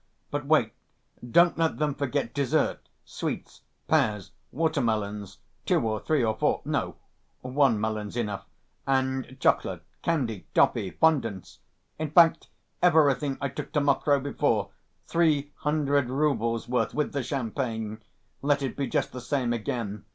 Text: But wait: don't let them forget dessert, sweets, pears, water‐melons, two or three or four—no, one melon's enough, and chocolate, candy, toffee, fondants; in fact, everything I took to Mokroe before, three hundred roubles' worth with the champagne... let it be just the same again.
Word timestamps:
But 0.31 0.47
wait: 0.47 0.73
don't 1.23 1.59
let 1.59 1.77
them 1.77 1.93
forget 1.93 2.33
dessert, 2.33 2.89
sweets, 3.05 3.61
pears, 3.87 4.31
water‐melons, 4.51 5.37
two 5.67 5.79
or 5.87 5.99
three 5.99 6.23
or 6.23 6.35
four—no, 6.35 6.95
one 7.41 7.79
melon's 7.79 8.17
enough, 8.17 8.45
and 8.87 9.37
chocolate, 9.39 9.83
candy, 10.01 10.47
toffee, 10.55 10.89
fondants; 10.99 11.59
in 11.99 12.09
fact, 12.09 12.47
everything 12.81 13.37
I 13.39 13.49
took 13.49 13.71
to 13.73 13.79
Mokroe 13.79 14.23
before, 14.23 14.71
three 15.05 15.51
hundred 15.57 16.09
roubles' 16.09 16.67
worth 16.67 16.95
with 16.95 17.13
the 17.13 17.21
champagne... 17.21 18.01
let 18.41 18.63
it 18.63 18.75
be 18.75 18.87
just 18.87 19.11
the 19.11 19.21
same 19.21 19.53
again. 19.53 20.05